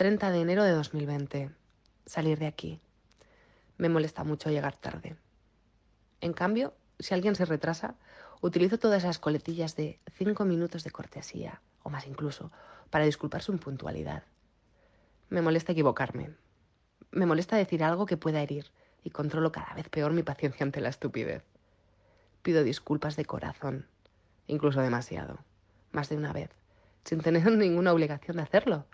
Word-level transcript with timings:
30 0.00 0.30
de 0.30 0.40
enero 0.40 0.64
de 0.64 0.70
2020. 0.70 1.50
Salir 2.06 2.38
de 2.38 2.46
aquí. 2.46 2.80
Me 3.76 3.90
molesta 3.90 4.24
mucho 4.24 4.48
llegar 4.48 4.74
tarde. 4.74 5.14
En 6.22 6.32
cambio, 6.32 6.72
si 6.98 7.12
alguien 7.12 7.34
se 7.34 7.44
retrasa, 7.44 7.96
utilizo 8.40 8.78
todas 8.78 9.02
esas 9.02 9.18
coletillas 9.18 9.76
de 9.76 10.00
5 10.14 10.46
minutos 10.46 10.84
de 10.84 10.90
cortesía, 10.90 11.60
o 11.82 11.90
más 11.90 12.06
incluso, 12.06 12.50
para 12.88 13.04
disculpar 13.04 13.42
su 13.42 13.52
impuntualidad. 13.52 14.22
Me 15.28 15.42
molesta 15.42 15.72
equivocarme. 15.72 16.30
Me 17.10 17.26
molesta 17.26 17.56
decir 17.56 17.84
algo 17.84 18.06
que 18.06 18.16
pueda 18.16 18.40
herir 18.40 18.70
y 19.04 19.10
controlo 19.10 19.52
cada 19.52 19.74
vez 19.74 19.90
peor 19.90 20.14
mi 20.14 20.22
paciencia 20.22 20.64
ante 20.64 20.80
la 20.80 20.88
estupidez. 20.88 21.44
Pido 22.40 22.64
disculpas 22.64 23.16
de 23.16 23.26
corazón, 23.26 23.86
incluso 24.46 24.80
demasiado, 24.80 25.40
más 25.92 26.08
de 26.08 26.16
una 26.16 26.32
vez, 26.32 26.48
sin 27.04 27.20
tener 27.20 27.52
ninguna 27.52 27.92
obligación 27.92 28.38
de 28.38 28.44
hacerlo. 28.44 28.86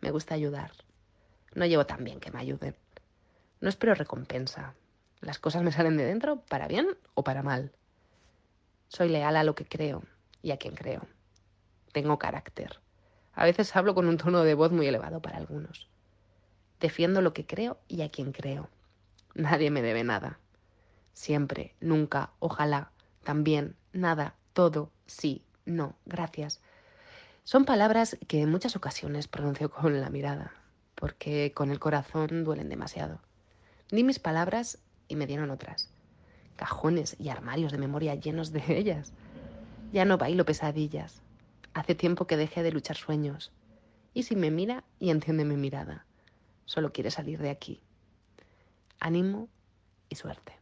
Me 0.00 0.10
gusta 0.10 0.34
ayudar. 0.34 0.72
No 1.54 1.66
llevo 1.66 1.86
tan 1.86 2.04
bien 2.04 2.20
que 2.20 2.30
me 2.30 2.40
ayuden. 2.40 2.76
No 3.60 3.68
espero 3.68 3.94
recompensa. 3.94 4.74
Las 5.20 5.38
cosas 5.38 5.62
me 5.62 5.72
salen 5.72 5.96
de 5.96 6.04
dentro 6.04 6.40
para 6.46 6.68
bien 6.68 6.86
o 7.14 7.24
para 7.24 7.42
mal. 7.42 7.72
Soy 8.88 9.08
leal 9.08 9.36
a 9.36 9.44
lo 9.44 9.54
que 9.54 9.66
creo 9.66 10.02
y 10.42 10.52
a 10.52 10.56
quien 10.56 10.74
creo. 10.74 11.06
Tengo 11.92 12.18
carácter. 12.18 12.80
A 13.32 13.44
veces 13.44 13.74
hablo 13.76 13.94
con 13.94 14.08
un 14.08 14.16
tono 14.16 14.42
de 14.42 14.54
voz 14.54 14.72
muy 14.72 14.86
elevado 14.86 15.20
para 15.20 15.36
algunos. 15.36 15.88
Defiendo 16.80 17.20
lo 17.20 17.32
que 17.32 17.46
creo 17.46 17.78
y 17.88 18.02
a 18.02 18.10
quien 18.10 18.32
creo. 18.32 18.70
Nadie 19.34 19.70
me 19.70 19.82
debe 19.82 20.04
nada. 20.04 20.40
Siempre, 21.12 21.74
nunca, 21.80 22.32
ojalá, 22.38 22.92
también, 23.22 23.76
nada, 23.92 24.36
todo, 24.52 24.90
sí, 25.06 25.44
no, 25.64 25.96
gracias. 26.06 26.60
Son 27.50 27.64
palabras 27.64 28.16
que 28.28 28.42
en 28.42 28.48
muchas 28.48 28.76
ocasiones 28.76 29.26
pronuncio 29.26 29.72
con 29.72 30.00
la 30.00 30.08
mirada, 30.08 30.52
porque 30.94 31.50
con 31.52 31.72
el 31.72 31.80
corazón 31.80 32.44
duelen 32.44 32.68
demasiado. 32.68 33.18
Di 33.90 34.04
mis 34.04 34.20
palabras 34.20 34.78
y 35.08 35.16
me 35.16 35.26
dieron 35.26 35.50
otras. 35.50 35.88
Cajones 36.54 37.16
y 37.18 37.28
armarios 37.28 37.72
de 37.72 37.78
memoria 37.78 38.14
llenos 38.14 38.52
de 38.52 38.62
ellas. 38.78 39.12
Ya 39.92 40.04
no 40.04 40.16
bailo 40.16 40.44
pesadillas. 40.44 41.22
Hace 41.74 41.96
tiempo 41.96 42.28
que 42.28 42.36
dejé 42.36 42.62
de 42.62 42.70
luchar 42.70 42.96
sueños. 42.96 43.50
Y 44.14 44.22
si 44.22 44.36
me 44.36 44.52
mira 44.52 44.84
y 45.00 45.10
entiende 45.10 45.44
mi 45.44 45.56
mirada, 45.56 46.06
solo 46.66 46.92
quiere 46.92 47.10
salir 47.10 47.40
de 47.40 47.50
aquí 47.50 47.82
ánimo 49.00 49.48
y 50.08 50.14
suerte. 50.14 50.59